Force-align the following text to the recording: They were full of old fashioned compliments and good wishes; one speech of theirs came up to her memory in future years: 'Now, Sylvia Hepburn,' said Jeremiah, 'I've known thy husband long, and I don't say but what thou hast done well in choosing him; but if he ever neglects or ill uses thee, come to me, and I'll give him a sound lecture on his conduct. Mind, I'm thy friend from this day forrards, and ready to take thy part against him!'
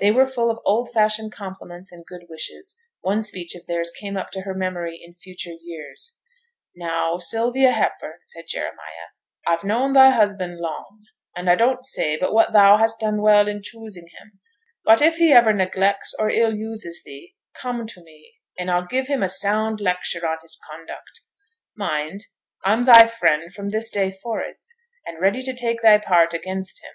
They 0.00 0.10
were 0.10 0.26
full 0.26 0.50
of 0.50 0.58
old 0.64 0.90
fashioned 0.90 1.30
compliments 1.30 1.92
and 1.92 2.04
good 2.04 2.22
wishes; 2.28 2.82
one 3.00 3.22
speech 3.22 3.54
of 3.54 3.64
theirs 3.66 3.92
came 3.92 4.16
up 4.16 4.32
to 4.32 4.40
her 4.40 4.52
memory 4.52 5.00
in 5.00 5.14
future 5.14 5.52
years: 5.52 6.18
'Now, 6.74 7.18
Sylvia 7.18 7.70
Hepburn,' 7.70 8.18
said 8.24 8.46
Jeremiah, 8.48 9.12
'I've 9.46 9.62
known 9.62 9.92
thy 9.92 10.10
husband 10.10 10.56
long, 10.58 11.04
and 11.36 11.48
I 11.48 11.54
don't 11.54 11.84
say 11.84 12.16
but 12.16 12.32
what 12.32 12.52
thou 12.52 12.76
hast 12.78 12.98
done 12.98 13.22
well 13.22 13.46
in 13.46 13.62
choosing 13.62 14.08
him; 14.20 14.40
but 14.84 15.00
if 15.00 15.18
he 15.18 15.32
ever 15.32 15.52
neglects 15.52 16.12
or 16.18 16.28
ill 16.28 16.52
uses 16.54 17.04
thee, 17.04 17.36
come 17.54 17.86
to 17.86 18.02
me, 18.02 18.32
and 18.58 18.72
I'll 18.72 18.84
give 18.84 19.06
him 19.06 19.22
a 19.22 19.28
sound 19.28 19.80
lecture 19.80 20.26
on 20.26 20.38
his 20.42 20.60
conduct. 20.68 21.20
Mind, 21.76 22.22
I'm 22.64 22.84
thy 22.84 23.06
friend 23.06 23.54
from 23.54 23.68
this 23.68 23.90
day 23.90 24.10
forrards, 24.10 24.74
and 25.06 25.20
ready 25.20 25.40
to 25.42 25.54
take 25.54 25.82
thy 25.82 25.98
part 25.98 26.34
against 26.34 26.84
him!' 26.84 26.94